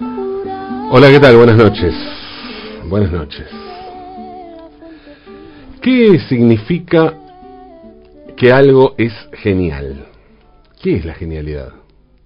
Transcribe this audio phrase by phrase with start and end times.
[0.00, 1.36] Hola, ¿qué tal?
[1.36, 1.94] Buenas noches.
[2.88, 3.46] Buenas noches.
[5.80, 7.14] ¿Qué significa
[8.36, 10.06] que algo es genial?
[10.82, 11.72] ¿Qué es la genialidad?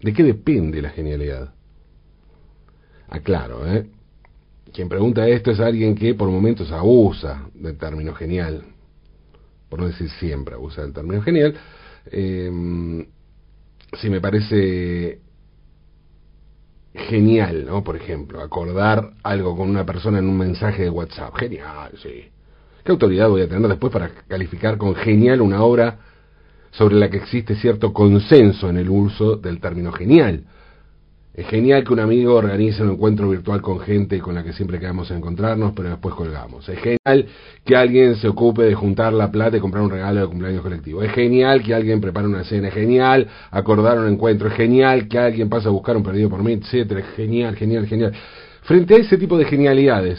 [0.01, 1.53] ¿De qué depende la genialidad?
[3.09, 3.87] Aclaro, ¿eh?
[4.73, 8.63] Quien pregunta esto es alguien que por momentos abusa del término genial.
[9.69, 11.55] Por no decir siempre abusa del término genial.
[12.11, 13.07] Eh,
[14.01, 15.21] si me parece
[16.99, 17.83] genial, ¿no?
[17.83, 21.35] Por ejemplo, acordar algo con una persona en un mensaje de WhatsApp.
[21.37, 22.25] Genial, sí.
[22.85, 25.99] ¿Qué autoridad voy a tener después para calificar con genial una obra
[26.71, 30.45] sobre la que existe cierto consenso en el uso del término genial?
[31.39, 34.81] Es genial que un amigo organice un encuentro virtual con gente con la que siempre
[34.81, 36.69] quedamos encontrarnos, pero después colgamos.
[36.69, 37.27] Es genial
[37.65, 41.01] que alguien se ocupe de juntar la plata y comprar un regalo de cumpleaños colectivo.
[41.01, 42.67] Es genial que alguien prepare una cena.
[42.67, 44.49] Es genial acordar un encuentro.
[44.49, 46.99] Es genial que alguien pase a buscar un perdido por mí, etcétera.
[46.99, 48.13] Es genial, genial, genial.
[48.63, 50.19] Frente a ese tipo de genialidades,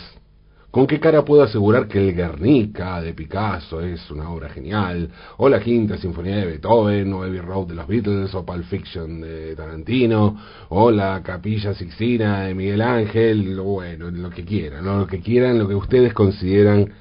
[0.71, 5.09] ¿Con qué cara puedo asegurar que el Guernica de Picasso es una obra genial?
[5.37, 9.19] O la Quinta Sinfonía de Beethoven, o Abbey Road de los Beatles, o Pulp Fiction
[9.19, 10.37] de Tarantino,
[10.69, 15.67] o la Capilla Sixtina de Miguel Ángel, bueno, lo que quieran, lo que quieran, lo
[15.67, 16.93] que ustedes consideran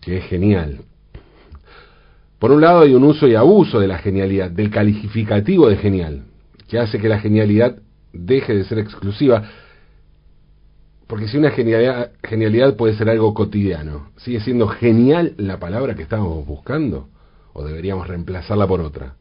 [0.00, 0.82] que es genial.
[2.38, 6.26] Por un lado hay un uso y abuso de la genialidad, del calificativo de genial,
[6.68, 7.76] que hace que la genialidad
[8.12, 9.42] deje de ser exclusiva
[11.12, 16.46] porque si una genialidad, puede ser algo cotidiano, ¿sigue siendo genial la palabra que estábamos
[16.46, 17.10] buscando?
[17.52, 19.16] ¿O deberíamos reemplazarla por otra?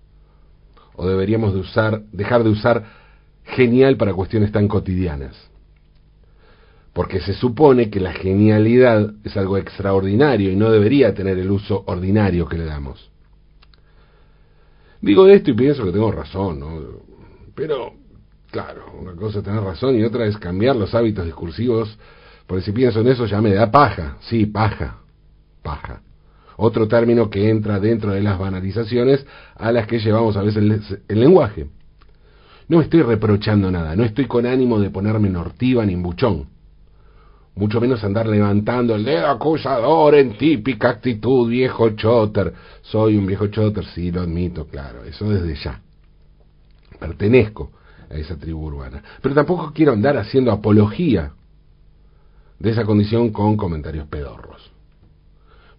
[0.95, 2.85] ¿O deberíamos de usar, dejar de usar
[3.43, 5.35] genial para cuestiones tan cotidianas?
[6.93, 11.83] Porque se supone que la genialidad es algo extraordinario y no debería tener el uso
[11.87, 13.11] ordinario que le damos.
[15.01, 16.79] Digo esto y pienso que tengo razón, ¿no?
[17.53, 17.95] Pero
[18.51, 21.97] Claro, una cosa es tener razón y otra es cambiar los hábitos discursivos,
[22.45, 24.97] porque si pienso en eso ya me da paja, sí, paja,
[25.63, 26.01] paja.
[26.57, 29.25] Otro término que entra dentro de las banalizaciones
[29.55, 31.67] a las que llevamos a veces el, lenguaje.
[32.67, 36.49] No me estoy reprochando nada, no estoy con ánimo de ponerme nortiva ni buchón.
[37.55, 42.53] Mucho menos andar levantando el dedo acusador en típica actitud viejo chotter.
[42.81, 45.79] Soy un viejo chotter, sí, lo admito, claro, eso desde ya.
[46.99, 47.71] Pertenezco
[48.11, 49.01] a esa tribu urbana.
[49.21, 51.31] Pero tampoco quiero andar haciendo apología
[52.59, 54.71] de esa condición con comentarios pedorros.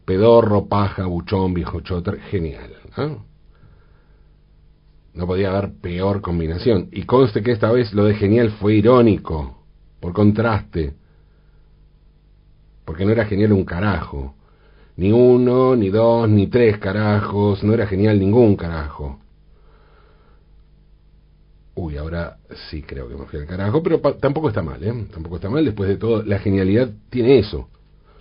[0.04, 2.72] Pedorro, paja, buchón, viejo choter, genial.
[5.14, 6.88] No podía haber peor combinación.
[6.90, 9.62] Y conste que esta vez lo de genial fue irónico,
[10.00, 10.94] por contraste.
[12.84, 14.34] Porque no era genial un carajo.
[14.96, 17.62] Ni uno, ni dos, ni tres carajos.
[17.62, 19.20] No era genial ningún carajo.
[21.74, 22.36] Uy, ahora
[22.70, 25.06] sí creo que me fui al carajo, pero tampoco está mal, ¿eh?
[25.10, 27.68] Tampoco está mal, después de todo, la genialidad tiene eso.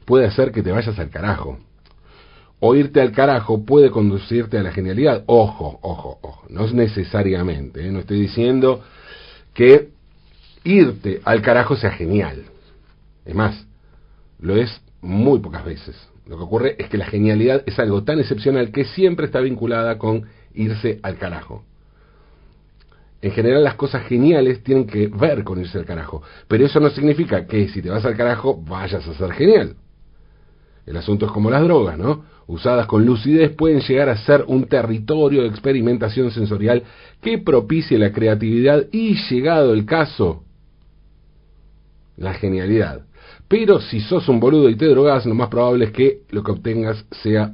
[0.06, 1.60] Puede hacer que te vayas al carajo.
[2.60, 5.24] O irte al carajo puede conducirte a la genialidad.
[5.26, 6.46] Ojo, ojo, ojo.
[6.50, 7.92] No es necesariamente, ¿eh?
[7.92, 8.84] No estoy diciendo
[9.54, 9.90] que
[10.64, 12.46] irte al carajo sea genial.
[13.26, 13.68] Es más,
[14.40, 15.96] lo es muy pocas veces.
[16.26, 19.98] Lo que ocurre es que la genialidad es algo tan excepcional que siempre está vinculada
[19.98, 21.66] con irse al carajo.
[23.22, 26.24] En general las cosas geniales tienen que ver con irse al carajo.
[26.48, 29.76] Pero eso no significa que si te vas al carajo vayas a ser genial.
[30.86, 32.24] El asunto es como las drogas, ¿no?
[32.48, 36.84] Usadas con lucidez pueden llegar a ser un territorio de experimentación sensorial
[37.22, 40.44] que propicie la creatividad y, llegado el caso,
[42.18, 43.06] la genialidad.
[43.48, 46.52] Pero si sos un boludo y te drogas, lo más probable es que lo que
[46.52, 47.54] obtengas sea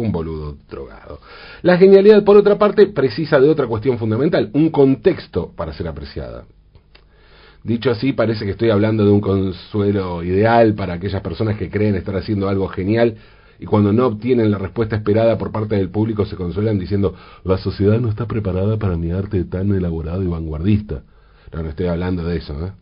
[0.00, 1.20] un boludo drogado.
[1.62, 6.44] La genialidad, por otra parte, precisa de otra cuestión fundamental, un contexto para ser apreciada.
[7.62, 11.94] Dicho así, parece que estoy hablando de un consuelo ideal para aquellas personas que creen
[11.94, 13.16] estar haciendo algo genial
[13.58, 17.14] y cuando no obtienen la respuesta esperada por parte del público se consuelan diciendo
[17.44, 21.02] la sociedad no está preparada para mi arte tan elaborado y vanguardista.
[21.52, 22.54] No, no estoy hablando de eso.
[22.64, 22.72] ¿eh?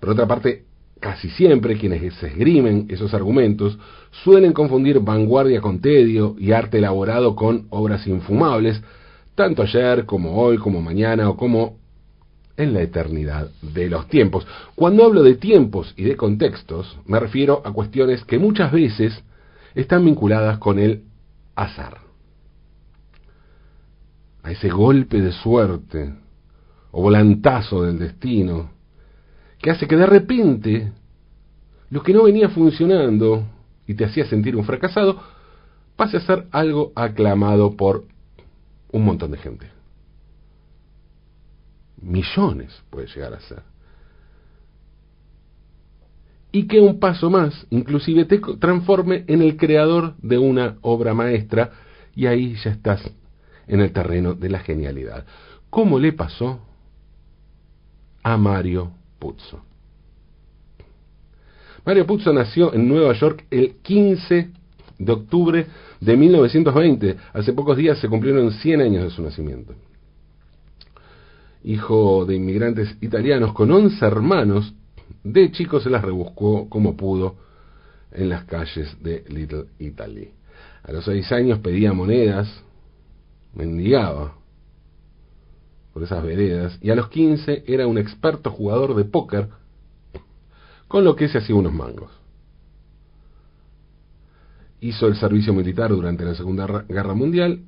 [0.00, 0.64] Por otra parte,
[1.04, 3.78] casi siempre quienes esgrimen esos argumentos
[4.24, 8.82] suelen confundir vanguardia con tedio y arte elaborado con obras infumables,
[9.34, 11.76] tanto ayer como hoy, como mañana o como
[12.56, 14.46] en la eternidad de los tiempos.
[14.74, 19.22] Cuando hablo de tiempos y de contextos, me refiero a cuestiones que muchas veces
[19.74, 21.02] están vinculadas con el
[21.54, 21.98] azar,
[24.42, 26.14] a ese golpe de suerte
[26.92, 28.73] o volantazo del destino
[29.64, 30.92] que hace que de repente
[31.88, 33.46] lo que no venía funcionando
[33.86, 35.18] y te hacía sentir un fracasado
[35.96, 38.04] pase a ser algo aclamado por
[38.92, 39.66] un montón de gente.
[41.96, 43.62] Millones puede llegar a ser.
[46.52, 51.70] y que un paso más inclusive te transforme en el creador de una obra maestra
[52.14, 53.00] y ahí ya estás
[53.66, 55.24] en el terreno de la genialidad.
[55.70, 56.60] ¿Cómo le pasó
[58.22, 58.92] a Mario
[59.24, 59.64] Puzo?
[61.86, 64.50] Mario Puzo nació en Nueva York el 15
[64.98, 65.66] de octubre
[65.98, 67.16] de 1920.
[67.32, 69.72] Hace pocos días se cumplieron 100 años de su nacimiento.
[71.62, 74.74] Hijo de inmigrantes italianos con 11 hermanos,
[75.22, 77.36] de chico se las rebuscó como pudo
[78.12, 80.32] en las calles de Little Italy.
[80.82, 82.62] A los 6 años pedía monedas,
[83.54, 84.34] mendigaba
[85.94, 89.48] por esas veredas, y a los 15 era un experto jugador de póker,
[90.88, 92.10] con lo que se hacía unos mangos
[94.84, 97.60] hizo el servicio militar durante la Segunda Guerra Mundial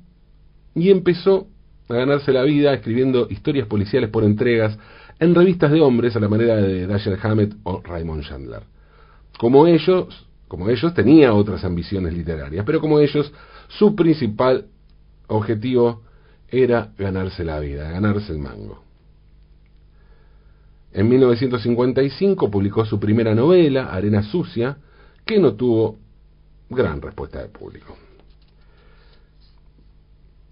[0.75, 1.47] y empezó
[1.89, 4.77] a ganarse la vida escribiendo historias policiales por entregas
[5.19, 8.61] en revistas de hombres a la manera de Dashiell Hammett o Raymond Chandler.
[9.39, 13.33] Como ellos, como ellos tenía otras ambiciones literarias, pero como ellos
[13.67, 14.67] su principal
[15.25, 16.03] objetivo
[16.49, 18.83] era ganarse la vida, ganarse el mango.
[20.93, 24.77] En 1955 publicó su primera novela, Arena Sucia,
[25.25, 25.97] que no tuvo
[26.69, 27.95] gran respuesta del público.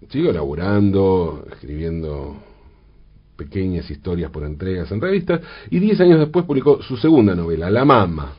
[0.08, 2.36] Sigo laburando, escribiendo
[3.36, 5.40] pequeñas historias por entregas en revistas
[5.70, 8.32] y diez años después publicó su segunda novela, La Mama,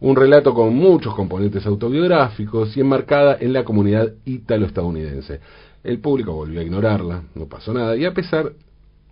[0.00, 5.40] un relato con muchos componentes autobiográficos y enmarcada en la comunidad ítalo-estadounidense.
[5.82, 8.52] El público volvió a ignorarla, no pasó nada, y a pesar,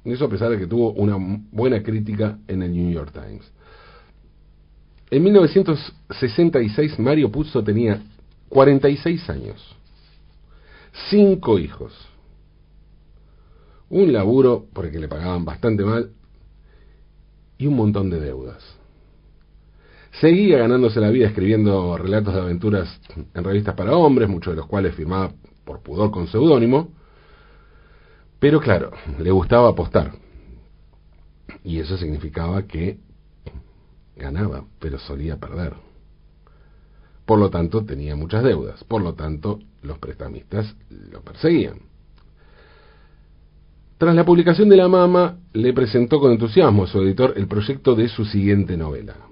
[0.04, 1.16] eso a pesar de que tuvo una
[1.50, 3.50] buena crítica en el New York Times.
[5.10, 8.02] En 1966 Mario Puzo tenía
[8.50, 9.76] 46 años,
[11.10, 11.94] cinco hijos,
[13.88, 16.10] un laburo por el que le pagaban bastante mal
[17.56, 18.62] y un montón de deudas.
[20.20, 23.00] Seguía ganándose la vida escribiendo relatos de aventuras
[23.34, 25.32] en revistas para hombres, muchos de los cuales firmaba
[25.68, 26.88] por pudor con seudónimo,
[28.38, 30.12] pero claro, le gustaba apostar.
[31.62, 32.96] Y eso significaba que
[34.16, 35.74] ganaba, pero solía perder.
[37.26, 38.82] Por lo tanto, tenía muchas deudas.
[38.84, 41.80] Por lo tanto, los prestamistas lo perseguían.
[43.98, 47.94] Tras la publicación de La Mama, le presentó con entusiasmo a su editor el proyecto
[47.94, 49.27] de su siguiente novela.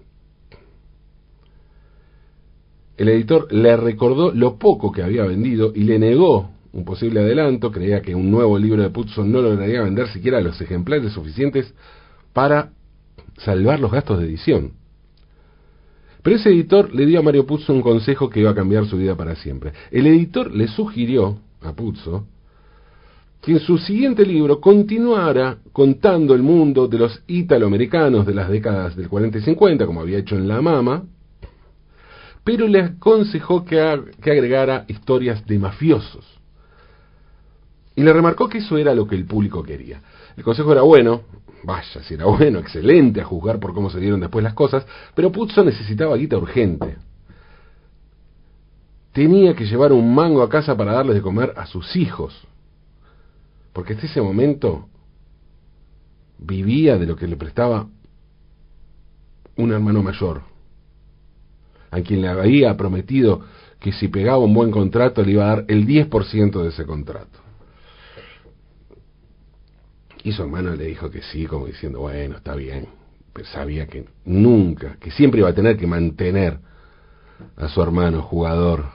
[2.96, 7.72] El editor le recordó lo poco que había vendido y le negó un posible adelanto,
[7.72, 11.74] creía que un nuevo libro de Puzo no lograría vender siquiera los ejemplares suficientes
[12.34, 12.72] para
[13.38, 14.72] salvar los gastos de edición.
[16.22, 18.98] Pero ese editor le dio a Mario Puzo un consejo que iba a cambiar su
[18.98, 19.72] vida para siempre.
[19.90, 22.26] El editor le sugirió a Puzo
[23.40, 28.96] que en su siguiente libro continuara contando el mundo de los italoamericanos de las décadas
[28.96, 31.04] del 40 y 50, como había hecho en La Mama,
[32.46, 33.76] pero le aconsejó que,
[34.22, 36.24] que agregara historias de mafiosos.
[37.96, 40.00] Y le remarcó que eso era lo que el público quería.
[40.36, 41.22] El consejo era bueno,
[41.64, 44.86] vaya, si era bueno, excelente a juzgar por cómo se dieron después las cosas,
[45.16, 46.98] pero Puzo necesitaba guita urgente.
[49.12, 52.46] Tenía que llevar un mango a casa para darles de comer a sus hijos,
[53.72, 54.86] porque hasta ese momento
[56.38, 57.88] vivía de lo que le prestaba
[59.56, 60.42] un hermano mayor,
[61.96, 63.42] a quien le había prometido
[63.80, 67.40] que si pegaba un buen contrato le iba a dar el 10% de ese contrato.
[70.22, 72.88] Y su hermano le dijo que sí, como diciendo, bueno, está bien.
[73.32, 76.58] Pero sabía que nunca, que siempre iba a tener que mantener
[77.56, 78.86] a su hermano jugador,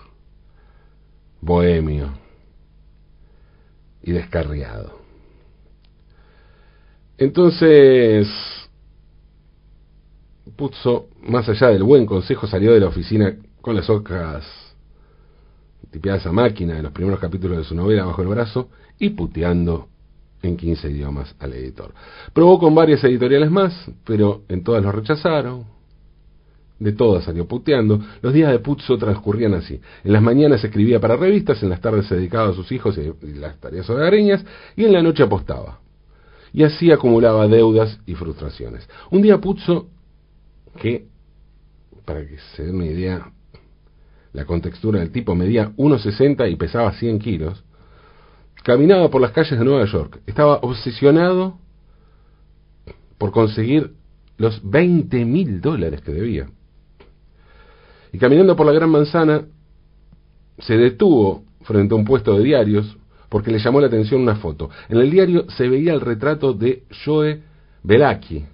[1.40, 2.12] bohemio
[4.04, 5.00] y descarriado.
[7.18, 8.28] Entonces,
[10.56, 14.44] Puzzo, más allá del buen consejo, salió de la oficina con las hojas
[15.92, 19.88] tipeadas a máquina de los primeros capítulos de su novela bajo el brazo y puteando
[20.42, 21.94] en 15 idiomas al editor.
[22.34, 25.66] Probó con varias editoriales más, pero en todas lo rechazaron.
[26.80, 28.00] De todas salió puteando.
[28.24, 29.80] Los días de Puzzo transcurrían así.
[30.04, 33.34] En las mañanas escribía para revistas, en las tardes se dedicaba a sus hijos y
[33.34, 34.44] las tareas hogareñas,
[34.76, 35.80] y en la noche apostaba.
[36.54, 38.90] Y así acumulaba deudas y frustraciones.
[39.12, 39.90] Un día Puzzo,
[40.80, 41.08] que,
[42.06, 43.32] para que se den una idea,
[44.34, 47.64] la contextura del tipo medía 1,60 y pesaba 100 kilos,
[48.64, 50.22] caminaba por las calles de Nueva York.
[50.26, 51.58] Estaba obsesionado
[53.18, 53.94] por conseguir
[54.38, 56.50] los 20 mil dólares que debía.
[58.14, 59.46] Y caminando por la Gran Manzana,
[60.60, 62.98] se detuvo frente a un puesto de diarios
[63.30, 64.70] porque le llamó la atención una foto.
[64.90, 67.42] En el diario se veía el retrato de Joe
[67.84, 68.46] Belaki,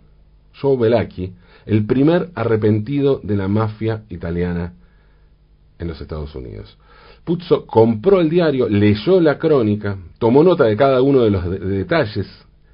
[0.61, 1.33] Joe Belaki,
[1.67, 4.73] el primer arrepentido de la mafia italiana
[5.77, 6.77] en los Estados Unidos.
[7.25, 12.25] Puzzo compró el diario, leyó la crónica, tomó nota de cada uno de los detalles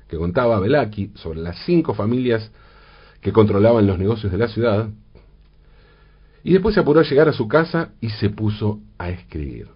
[0.08, 2.52] que contaba Belaki sobre las cinco familias
[3.20, 4.90] que controlaban los negocios de la ciudad,
[6.44, 9.70] y después se apuró a llegar a su casa y se puso a escribir.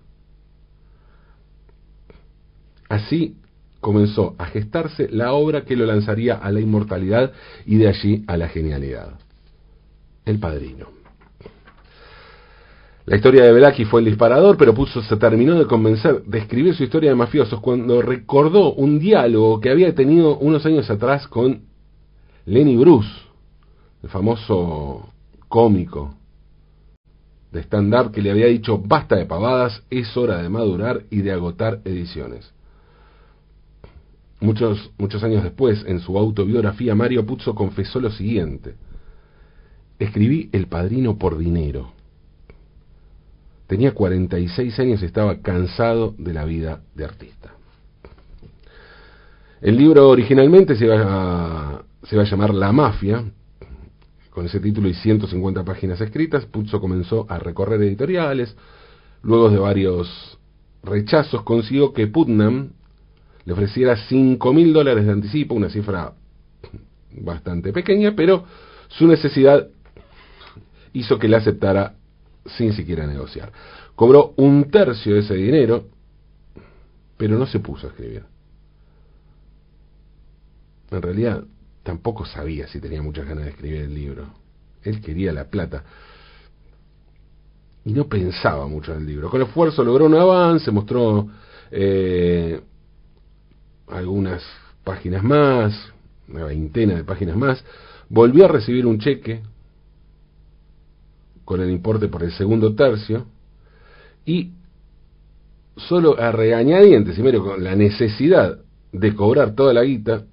[2.89, 3.37] Así
[3.87, 7.31] comenzó a gestarse la obra que lo lanzaría a la inmortalidad
[7.65, 9.13] y de allí a la genialidad.
[10.25, 10.87] El Padrino.
[13.05, 16.75] La historia de Belaki fue el disparador, pero Puzo se terminó de convencer de escribir
[16.75, 21.61] su historia de mafiosos cuando recordó un diálogo que había tenido unos años atrás con
[22.45, 23.07] Lenny Bruce,
[24.03, 25.13] el famoso
[25.47, 26.13] cómico
[27.53, 31.31] de stand-up que le había dicho basta de pavadas, es hora de madurar y de
[31.31, 32.56] agotar ediciones.
[34.39, 38.75] Muchos, muchos años después, en su autobiografía, Mario Puzo confesó lo siguiente.
[39.99, 41.97] Escribí El Padrino por dinero
[43.67, 47.53] Tenía 46 años y estaba cansado de la vida de artista.
[49.59, 53.25] El libro originalmente se iba a, se va a llamar La Mafia,
[54.29, 56.45] con ese título y 150 páginas escritas.
[56.45, 58.55] Puzzo comenzó a recorrer editoriales,
[59.21, 60.39] luego de varios
[60.83, 62.69] rechazos consiguió que Putnam
[63.47, 66.11] le ofreciera 5 mil dólares de anticipo, una cifra
[67.13, 68.43] bastante pequeña, pero
[68.89, 69.69] su necesidad
[70.91, 71.95] hizo que le aceptara
[72.57, 73.53] sin siquiera negociar.
[73.95, 75.85] Cobró un tercio de ese dinero,
[77.15, 78.25] pero no se puso a escribir.
[80.91, 81.41] En realidad,
[81.83, 84.27] tampoco sabía si tenía muchas ganas de escribir el libro.
[84.83, 85.85] Él quería la plata.
[87.85, 89.29] Y no pensaba mucho en el libro.
[89.29, 91.29] Con esfuerzo logró un avance, mostró
[91.71, 92.59] eh,
[93.87, 94.43] algunas
[94.83, 95.93] páginas más,
[96.27, 97.63] una veintena de páginas más.
[98.09, 99.41] Volvió a recibir un cheque
[101.45, 103.25] con el importe por el segundo tercio,
[104.25, 104.51] y
[105.77, 108.59] solo a regañadientes, y medio con la necesidad
[108.91, 110.25] de cobrar toda la guita,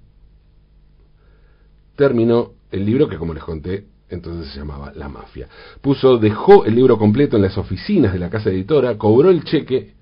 [1.95, 5.47] terminó el libro que, como les conté, entonces se llamaba La Mafia.
[5.81, 9.93] Puso, dejó el libro completo en las oficinas de la casa editora, cobró el cheque,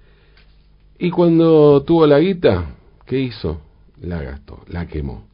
[0.97, 3.61] y cuando tuvo la guita, ¿qué hizo?
[4.01, 5.25] La gastó, la quemó.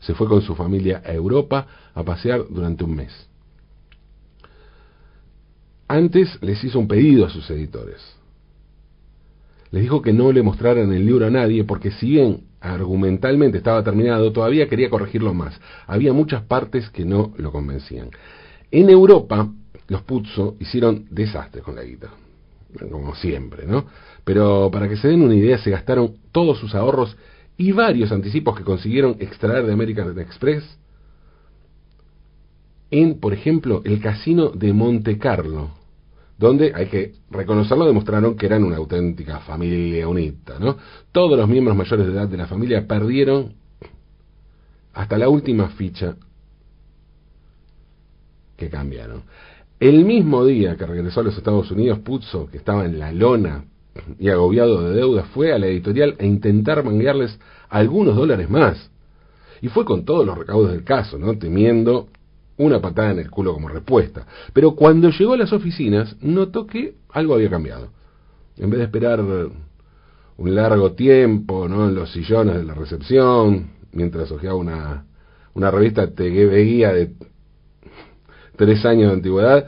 [0.00, 3.28] Se fue con su familia a Europa a pasear durante un mes.
[5.88, 8.00] Antes les hizo un pedido a sus editores.
[9.70, 13.82] Les dijo que no le mostraran el libro a nadie porque si bien argumentalmente estaba
[13.82, 15.58] terminado, todavía quería corregirlo más.
[15.86, 18.10] Había muchas partes que no lo convencían.
[18.70, 19.48] En Europa,
[19.88, 22.10] los Puzzo hicieron desastres con la guita,
[22.78, 23.86] como siempre, ¿no?
[24.24, 27.16] Pero para que se den una idea, se gastaron todos sus ahorros
[27.56, 30.78] y varios anticipos que consiguieron extraer de American Express
[32.90, 35.70] en, por ejemplo, el casino de Monte Carlo,
[36.38, 40.76] donde hay que reconocerlo, demostraron que eran una auténtica familia unita, ¿no?
[41.12, 43.54] Todos los miembros mayores de edad de la familia perdieron
[44.94, 46.16] hasta la última ficha
[48.56, 49.22] que cambiaron.
[49.80, 53.64] El mismo día que regresó a los Estados Unidos, Puzzo, que estaba en la lona
[54.18, 58.90] y agobiado de deudas, fue a la editorial a intentar manguearles algunos dólares más.
[59.60, 61.38] Y fue con todos los recaudos del caso, ¿no?
[61.38, 62.08] Temiendo
[62.56, 64.26] una patada en el culo como respuesta.
[64.52, 67.90] Pero cuando llegó a las oficinas, notó que algo había cambiado.
[68.56, 71.88] En vez de esperar un largo tiempo ¿no?
[71.88, 75.06] en los sillones de la recepción, mientras hojeaba una,
[75.54, 77.12] una revista guía de
[78.58, 79.66] tres años de antigüedad,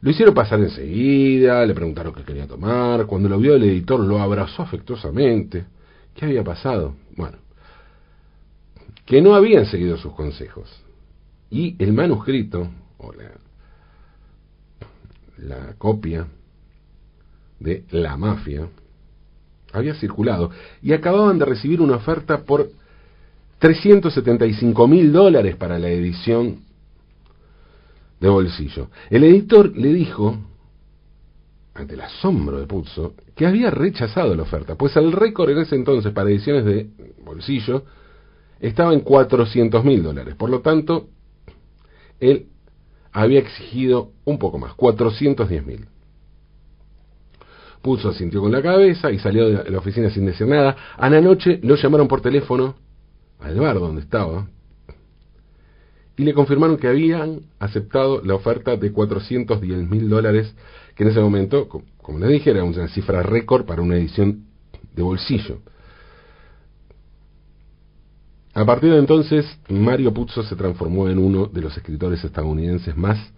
[0.00, 4.18] lo hicieron pasar enseguida, le preguntaron qué quería tomar, cuando lo vio el editor lo
[4.20, 5.66] abrazó afectuosamente.
[6.14, 6.94] ¿Qué había pasado?
[7.16, 7.38] Bueno,
[9.04, 10.68] que no habían seguido sus consejos
[11.50, 12.68] y el manuscrito,
[12.98, 13.30] o la,
[15.38, 16.26] la copia
[17.58, 18.68] de La Mafia,
[19.72, 20.50] había circulado
[20.82, 22.70] y acababan de recibir una oferta por
[23.58, 26.69] 375 mil dólares para la edición
[28.20, 28.90] de bolsillo.
[29.08, 30.36] El editor le dijo,
[31.74, 35.74] ante el asombro de Puzzo, que había rechazado la oferta, pues el récord en ese
[35.74, 36.90] entonces para ediciones de
[37.24, 37.84] bolsillo
[38.60, 40.34] estaba en 400 mil dólares.
[40.36, 41.08] Por lo tanto,
[42.20, 42.48] él
[43.12, 45.86] había exigido un poco más, 410 mil.
[47.80, 50.76] Pulso asintió con la cabeza y salió de la oficina sin decir nada.
[50.98, 52.74] A la noche lo llamaron por teléfono
[53.38, 54.48] al bar donde estaba
[56.20, 60.54] y le confirmaron que habían aceptado la oferta de 410 mil dólares,
[60.94, 64.44] que en ese momento, como les dije, era una cifra récord para una edición
[64.94, 65.60] de bolsillo.
[68.52, 73.32] A partir de entonces, Mario Puzo se transformó en uno de los escritores estadounidenses más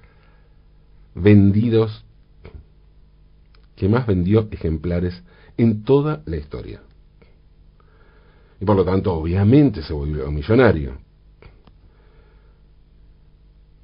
[1.14, 2.04] vendidos,
[3.76, 5.22] que más vendió ejemplares
[5.56, 6.80] en toda la historia.
[8.60, 11.11] Y por lo tanto, obviamente se volvió millonario.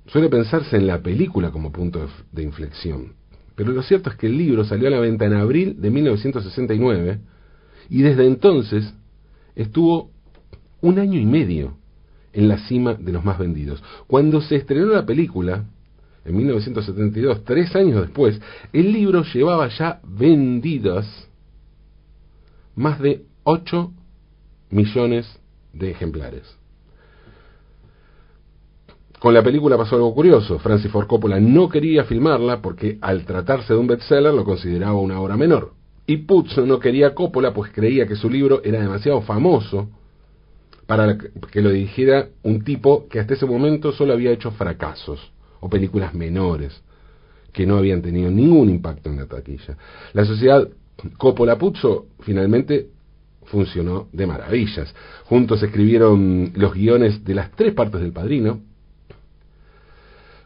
[0.09, 3.13] Suele pensarse en la película como punto de inflexión,
[3.55, 7.21] pero lo cierto es que el libro salió a la venta en abril de 1969
[7.91, 8.95] y desde entonces
[9.55, 10.11] estuvo
[10.81, 11.77] un año y medio
[12.33, 13.83] en la cima de los más vendidos.
[14.07, 15.67] Cuando se estrenó la película,
[16.25, 18.41] en 1972, tres años después,
[18.73, 21.29] el libro llevaba ya vendidas
[22.75, 23.93] más de 8
[24.71, 25.27] millones
[25.73, 26.58] de ejemplares.
[29.19, 30.59] Con la película pasó algo curioso.
[30.59, 35.21] Francis Ford Coppola no quería filmarla porque al tratarse de un bestseller lo consideraba una
[35.21, 35.73] obra menor.
[36.07, 39.89] Y Puzo no quería Coppola pues creía que su libro era demasiado famoso
[40.87, 45.21] para que lo dirigiera un tipo que hasta ese momento solo había hecho fracasos
[45.61, 46.83] o películas menores
[47.53, 49.77] que no habían tenido ningún impacto en la taquilla.
[50.13, 50.67] La sociedad
[51.19, 52.89] Coppola Puzo finalmente
[53.45, 54.95] funcionó de maravillas.
[55.25, 58.61] Juntos escribieron los guiones de las tres partes del Padrino.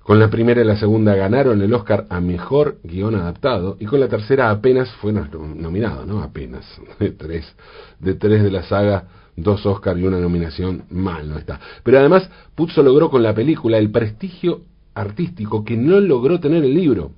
[0.02, 4.00] Con la primera y la segunda ganaron el Oscar a Mejor Guión Adaptado y con
[4.00, 6.23] la tercera apenas fue nominado, ¿no?
[6.23, 6.66] Apenas.
[6.99, 7.54] De tres,
[8.00, 9.04] de tres de la saga
[9.36, 11.58] dos Oscars y una nominación, mal no está.
[11.82, 14.62] Pero además, Puzo logró con la película el prestigio
[14.95, 17.12] artístico que no logró tener el libro.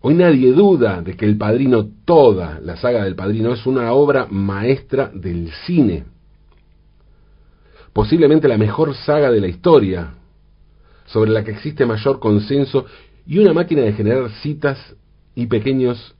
[0.00, 4.26] Hoy nadie duda de que El Padrino, toda la saga del Padrino, es una obra
[4.28, 6.04] maestra del cine.
[7.92, 10.14] Posiblemente la mejor saga de la historia,
[11.06, 12.86] sobre la que existe mayor consenso
[13.26, 14.78] y una máquina de generar citas
[15.34, 16.14] y pequeños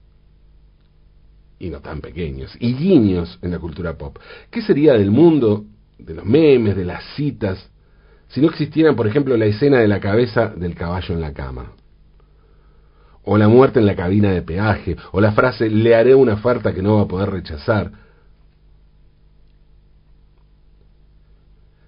[1.59, 4.17] y no tan pequeños, y guiños en la cultura pop.
[4.51, 5.65] ¿Qué sería del mundo,
[5.97, 7.71] de los memes, de las citas,
[8.27, 11.71] si no existieran, por ejemplo, la escena de la cabeza del caballo en la cama?
[13.23, 16.73] O la muerte en la cabina de peaje, o la frase le haré una oferta
[16.73, 17.91] que no va a poder rechazar.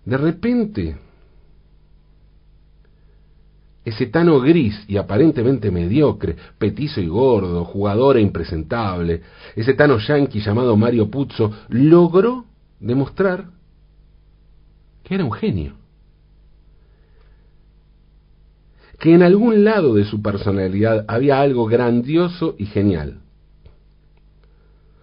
[0.05, 0.97] De repente,
[3.88, 9.21] ese Tano gris y aparentemente mediocre, petizo y gordo, jugador e impresentable,
[9.56, 12.43] ese Tano yankee llamado Mario Puzo, logró
[12.82, 13.45] demostrar
[15.06, 15.76] que era un genio.
[19.00, 23.21] Que en algún lado de su personalidad había algo grandioso y genial.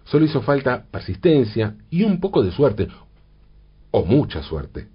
[0.03, 2.87] Solo hizo falta persistencia y un poco de suerte,
[3.89, 4.89] o mucha suerte,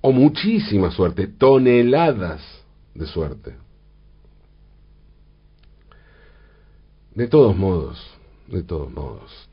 [0.00, 2.63] o muchísima suerte, toneladas
[2.94, 3.56] de suerte.
[7.14, 7.98] De todos modos,
[8.48, 9.48] de todos modos,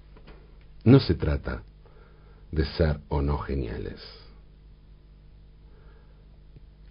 [0.84, 1.64] no se trata
[2.52, 4.02] de ser o no geniales.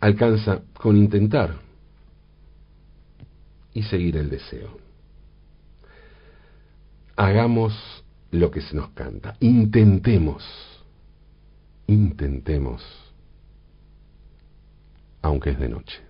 [0.00, 1.56] Alcanza con intentar
[3.74, 4.78] y seguir el deseo.
[7.16, 7.74] Hagamos
[8.30, 9.36] lo que se nos canta.
[9.40, 10.42] Intentemos,
[11.86, 12.82] intentemos,
[15.20, 16.09] aunque es de noche.